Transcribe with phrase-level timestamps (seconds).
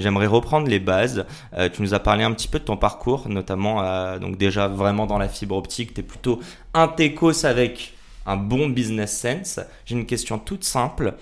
[0.00, 1.26] J'aimerais reprendre les bases.
[1.56, 4.68] Euh, tu nous as parlé un petit peu de ton parcours, notamment euh, donc déjà
[4.68, 5.94] vraiment dans la fibre optique.
[5.94, 6.40] Tu es plutôt
[6.74, 7.94] un techos avec
[8.26, 9.60] un bon business sense.
[9.86, 11.14] J'ai une question toute simple.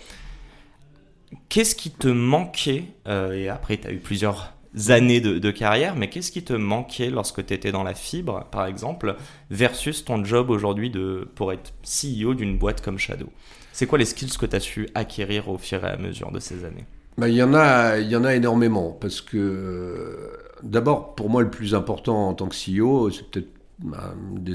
[1.48, 4.52] Qu'est-ce qui te manquait euh, Et après, tu as eu plusieurs
[4.88, 8.66] années de, carrière, mais qu'est-ce qui te manquait lorsque tu étais dans la fibre, par
[8.66, 9.16] exemple,
[9.50, 10.92] versus ton job aujourd'hui
[11.34, 13.32] pour être CEO d'une boîte comme Shadow?
[13.72, 16.40] C'est quoi les skills que tu as su acquérir au fur et à mesure de
[16.40, 16.84] ces années?
[17.18, 21.30] Bah, il, y en a, il y en a énormément, parce que euh, d'abord, pour
[21.30, 24.54] moi, le plus important en tant que CEO, c'est peut-être bah, une des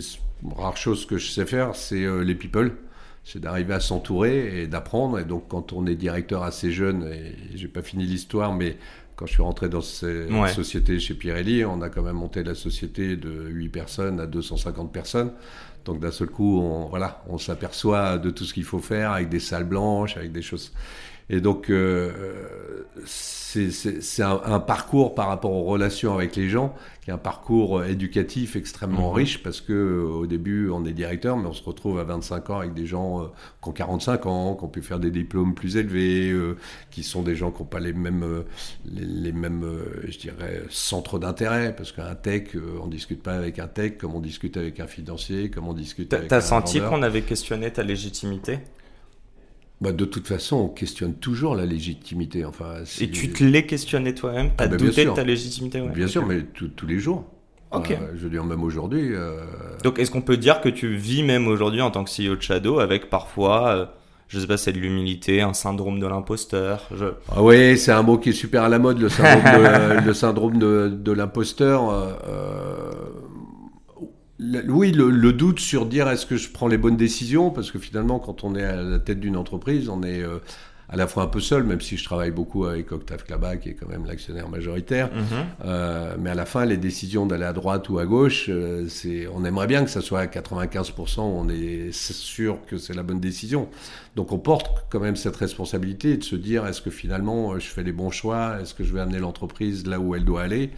[0.55, 2.73] rares choses que je sais faire, c'est euh, les people.
[3.23, 5.19] C'est d'arriver à s'entourer et d'apprendre.
[5.19, 8.77] Et donc, quand on est directeur assez jeune, et j'ai pas fini l'histoire, mais
[9.16, 12.55] quand je suis rentré dans cette société chez Pirelli, on a quand même monté la
[12.55, 15.33] société de 8 personnes à 250 personnes.
[15.86, 19.30] Donc d'un seul coup, on, voilà, on s'aperçoit de tout ce qu'il faut faire avec
[19.30, 20.73] des salles blanches, avec des choses.
[21.31, 22.11] Et donc, euh,
[23.05, 27.85] c'est un, un, parcours par rapport aux relations avec les gens, qui est un parcours
[27.85, 29.15] éducatif extrêmement mhm.
[29.15, 32.49] riche, parce que euh, au début, on est directeur, mais on se retrouve à 25
[32.49, 33.27] ans avec des gens euh,
[33.63, 36.35] qui ont 45 ans, qui ont pu faire des diplômes plus élevés,
[36.91, 38.43] qui sont des gens qui n'ont pas les mêmes,
[38.85, 39.65] les, mêmes
[40.05, 44.19] je dirais, centres d'intérêt, parce qu'un tech, on discute pas avec un tech comme on
[44.19, 47.83] discute avec un financier, comme on discute avec un T'as senti qu'on avait questionné ta
[47.83, 48.59] légitimité?
[49.81, 52.45] Bah, de toute façon, on questionne toujours la légitimité.
[52.45, 54.51] Enfin, Et tu te l'es questionné toi-même?
[54.55, 57.25] Tu as ah, bah, douté de ta légitimité Bien sûr, mais tous les jours.
[57.87, 59.14] Je veux dire, même aujourd'hui.
[59.14, 59.39] Euh,
[59.83, 62.41] Donc, est-ce qu'on peut dire que tu vis même aujourd'hui en tant que CEO de
[62.41, 63.86] Shadow avec parfois, euh,
[64.27, 67.05] je sais pas, c'est de l'humilité, un syndrome de l'imposteur je...
[67.30, 70.14] ah Oui, c'est un mot qui est super à la mode, le syndrome de, le
[70.14, 72.20] syndrome de, de l'imposteur.
[74.67, 78.17] Oui, le, doute sur dire est-ce que je prends les bonnes décisions, parce que finalement,
[78.17, 80.39] quand on est à la tête d'une entreprise, on est euh,
[80.91, 83.69] à la fois un peu seul, même si je travaille beaucoup avec Octave Klaba, qui
[83.69, 85.09] est quand même l'actionnaire majoritaire.
[85.13, 85.23] Mhm.
[85.63, 89.25] Euh, mais à la fin, les décisions d'aller à droite ou à gauche, euh, c'est,
[89.33, 93.21] on aimerait bien que ça soit à 95%, on est sûr que c'est la bonne
[93.21, 93.69] décision.
[94.17, 97.83] Donc on porte quand même cette responsabilité de se dire est-ce que finalement je fais
[97.83, 100.71] les bons choix, est-ce que je vais amener l'entreprise là où elle doit aller?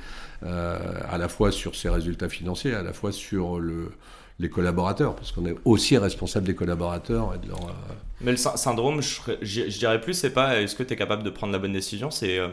[0.43, 0.77] Euh,
[1.09, 3.91] à la fois sur ses résultats financiers, à la fois sur le,
[4.39, 7.59] les collaborateurs, parce qu'on est aussi responsable des collaborateurs et de leur.
[7.59, 11.29] Euh, Mais le syndrome, je, dirais plus, c'est pas est-ce que tu es capable de
[11.29, 12.47] prendre la bonne décision, c'est euh,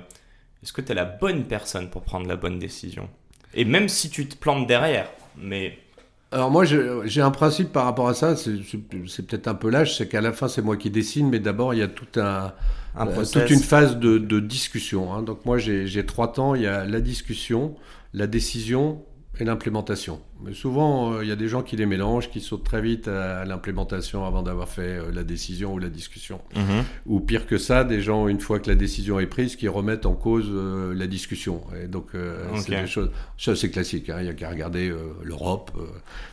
[0.62, 3.08] est-ce que tu es la bonne personne pour prendre la bonne décision?
[3.54, 5.78] Et même si tu te plantes derrière, mais.
[6.32, 8.52] Alors moi, j'ai un principe par rapport à ça, c'est
[9.26, 11.80] peut-être un peu lâche, c'est qu'à la fin, c'est moi qui dessine, mais d'abord, il
[11.80, 12.52] y a tout un,
[13.00, 15.12] euh, toute une phase de, de discussion.
[15.12, 15.22] Hein.
[15.22, 16.54] Donc moi, j'ai trois temps.
[16.54, 17.74] Il y a la discussion,
[18.14, 19.02] la décision
[19.40, 20.20] et l'implémentation.
[20.42, 23.08] Mais souvent, euh, il y a des gens qui les mélangent, qui sautent très vite
[23.08, 26.40] à, l'implémentation avant d'avoir fait euh, la décision ou la discussion.
[26.54, 26.84] Mhm.
[27.06, 30.06] Ou pire que ça, des gens, une fois que la décision est prise, qui remettent
[30.06, 31.62] en cause la discussion.
[31.82, 32.08] Et donc,
[32.56, 33.10] c'est des choses...
[33.38, 34.10] Ça, c'est classique.
[34.10, 34.16] Hein.
[34.20, 34.92] Il n'y a qu'à regarder
[35.22, 35.70] l'Europe.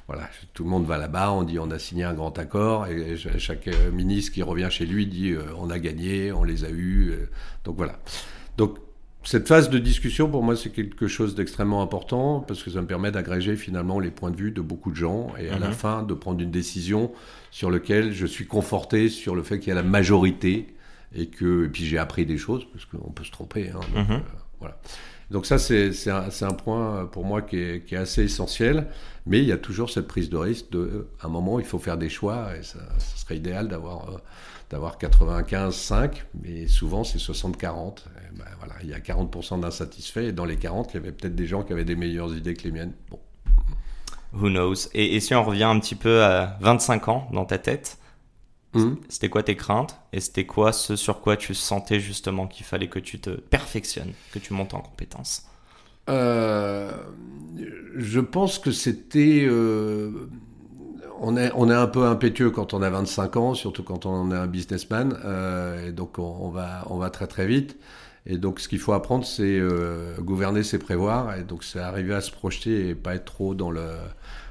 [0.07, 3.13] voilà, tout le monde va là-bas, on dit on a signé un grand accord, et,
[3.13, 7.13] et chaque ministre qui revient chez lui dit on a gagné, on les a eus.
[7.63, 7.99] donc voilà.
[8.57, 8.77] Donc
[9.27, 12.87] cette phase de discussion, pour moi, c'est quelque chose d'extrêmement important parce que ça me
[12.87, 15.73] permet d'agréger finalement les points de vue de beaucoup de gens et à la mhm.
[15.73, 17.11] fin de prendre une décision
[17.51, 20.73] sur laquelle je suis conforté sur le fait qu'il y a la majorité
[21.13, 23.69] et que et puis j'ai appris des choses parce qu'on peut se tromper.
[23.69, 24.15] Hein, donc, mhm.
[24.15, 24.19] euh,
[24.61, 24.79] voilà.
[25.29, 28.87] Donc ça, c'est un, un, point pour moi qui est, qui est, assez essentiel,
[29.25, 31.65] mais il y a toujours cette prise de risque de, euh, à un moment, il
[31.65, 34.17] faut faire des choix et ça, ça serait idéal d'avoir euh,
[34.69, 38.03] d'avoir 95-5, mais souvent c'est 60-40.
[38.33, 41.35] Ben voilà, il y a 40% d'insatisfaits, et dans les 40, il y avait peut-être
[41.35, 42.93] des gens qui avaient des meilleures idées que les miennes.
[43.09, 43.19] Bon.
[44.33, 44.89] Who knows?
[44.93, 47.97] Et, si on revient un petit peu à 25 ans dans ta tête,
[48.73, 48.95] hmm?
[49.09, 49.97] c'était quoi tes craintes?
[50.13, 54.13] Et c'était quoi ce sur quoi tu sentais justement qu'il fallait que tu te perfectionnes,
[54.31, 55.47] que tu montes en compétences
[56.09, 56.91] euh,
[57.95, 59.45] Je pense que c'était...
[59.47, 60.29] Euh,
[61.21, 64.31] on est, on est un peu impétueux quand on a 25 ans, surtout quand on
[64.31, 67.77] est un businessman, euh, et donc on, va, on va très très vite.
[68.25, 72.13] Et donc ce qu'il faut apprendre, c'est euh, gouverner, c'est prévoir, et donc c'est arriver
[72.13, 73.85] à se projeter et pas être trop dans le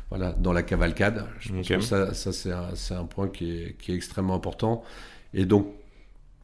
[0.08, 1.26] voilà dans la cavalcade.
[1.40, 4.82] Je pense que ça, ça c'est un, un, point qui est, qui est, extrêmement important.
[5.34, 5.66] Et donc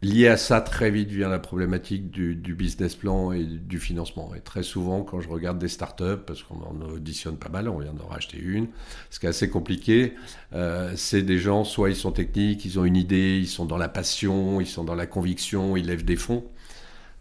[0.03, 4.35] lié à ça, très vite vient la problématique du, business plan et du financement.
[4.35, 7.79] Et très souvent, quand je regarde des startups, parce qu'on en auditionne pas mal, on
[7.79, 8.67] vient d'en racheter une,
[9.11, 10.15] ce qui est assez compliqué,
[10.53, 13.79] euh, c'est des gens, soit ils sont techniques, ils ont une idée, ils sont dans
[13.79, 16.45] la passion, ils sont dans la conviction, ils lèvent des fonds.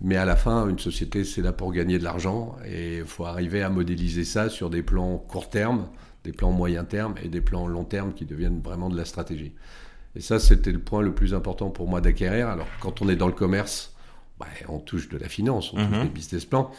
[0.04, 3.26] Mais à la fin, une société, c'est là pour gagner de l'argent et il faut
[3.26, 5.88] arriver à modéliser ça sur des plans court terme,
[6.24, 9.54] des plans moyen terme et des plans long terme qui deviennent vraiment de la stratégie.
[10.16, 12.50] Et ça, c'était le point le plus important pour moi d'acquérir.
[12.50, 13.96] Alors, quand on est dans le commerce,
[14.40, 16.04] bah, on touche de la finance, on touche mhm.
[16.04, 16.72] des business plans.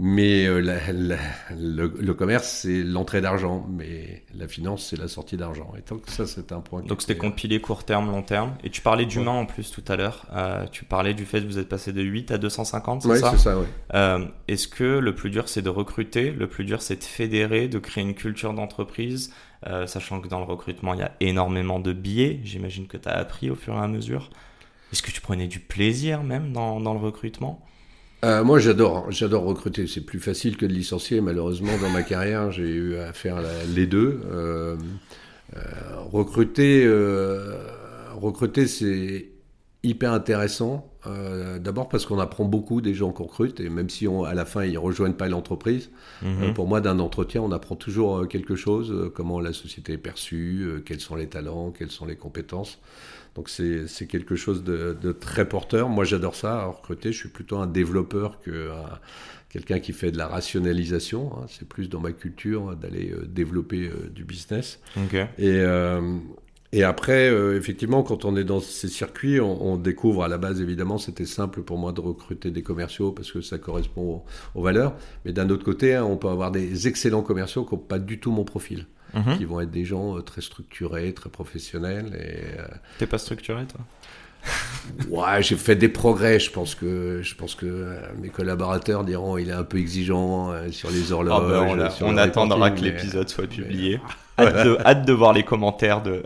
[0.00, 0.60] Mais euh,
[1.50, 5.72] le, commerce, c'est l'entrée d'argent, mais la finance, c'est la sortie d'argent.
[5.76, 6.82] Et donc ça, c'est un point.
[6.82, 8.54] Donc c'était compilé court terme, long terme.
[8.62, 10.26] Et tu parlais d'humain en plus tout à l'heure.
[10.32, 13.14] Euh, tu parlais du fait que vous êtes passé de 8 à 250, c'est ça
[13.14, 13.66] Oui, c'est ça, oui.
[13.94, 16.30] Euh, est-ce que le plus dur, c'est de recruter?
[16.30, 19.32] Le plus dur, c'est de fédérer, de créer une culture d'entreprise?
[19.86, 22.38] Sachant que dans le recrutement, il y a énormément de biais.
[22.44, 24.30] J'imagine que tu as appris au fur et à mesure.
[24.92, 27.60] Est-ce que tu prenais du plaisir même dans, dans le recrutement?
[28.24, 29.86] Euh, moi, j'adore, j'adore recruter.
[29.86, 31.20] C'est plus facile que de licencier.
[31.20, 33.36] Malheureusement, dans ma carrière, j'ai eu à faire
[33.74, 34.20] les deux.
[34.30, 34.76] Euh,
[35.56, 35.60] euh,
[36.10, 36.88] recruter,
[38.16, 39.28] recruter, c'est
[39.82, 40.84] hyper intéressant.
[41.60, 44.44] D'abord parce qu'on apprend beaucoup des gens qu'on recrute, et même si on, à la
[44.44, 45.88] fin ils rejoignent pas l'entreprise,
[46.20, 46.52] mhm.
[46.52, 51.00] pour moi d'un entretien, on apprend toujours quelque chose, comment la société est perçue, quels
[51.00, 52.78] sont les talents, quelles sont les compétences.
[53.34, 55.88] Donc c'est quelque chose de, très porteur.
[55.88, 57.12] Moi j'adore ça, à recruter.
[57.12, 58.70] Je suis plutôt un développeur que
[59.48, 61.32] quelqu'un qui fait de la rationalisation.
[61.34, 61.46] Hein.
[61.48, 64.80] C'est plus dans ma culture d'aller euh, développer euh, du business.
[64.96, 66.18] Et, euh,
[66.72, 70.98] et après, effectivement, quand on est dans ces circuits, on, découvre à la base, évidemment,
[70.98, 74.22] c'était simple pour moi de recruter des commerciaux parce que ça correspond
[74.54, 74.94] aux, valeurs.
[75.24, 78.20] Mais d'un autre côté, hein, on peut avoir des excellents commerciaux qui n'ont pas du
[78.20, 78.84] tout mon profil.
[79.14, 79.38] Mhm.
[79.38, 82.14] qui vont être des gens euh, très structurés, très professionnels.
[82.14, 82.66] Et, euh,
[82.98, 83.80] T'es pas structuré, toi?
[85.10, 86.38] Ouais, j'ai fait des progrès.
[86.38, 90.54] Je pense que, je pense que euh, mes collaborateurs diront il est un peu exigeant
[90.70, 91.42] sur les horloges.
[91.44, 94.00] Ah ben, on, attendra que l'épisode soit publié.
[94.38, 96.22] Hâte, de, voir les commentaires de,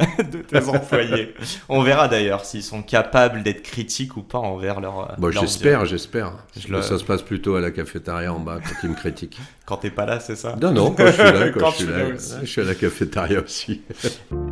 [0.48, 1.34] tes employés.
[1.68, 5.14] On verra d'ailleurs s'ils sont capables d'être critiques ou pas envers leur.
[5.18, 6.32] Bon, j'espère, j'espère.
[6.82, 9.38] Ça se passe plutôt à la cafétéria en bas quand ils me critiquent.
[9.64, 10.56] Quand t'es pas là, c'est ça?
[10.60, 13.40] Non, non, quand je suis là, quand, je suis là, je suis à la cafétéria
[13.40, 13.82] aussi.